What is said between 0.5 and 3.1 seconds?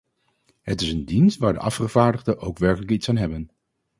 Het is een dienst waar de afgevaardigden ook werkelijk iets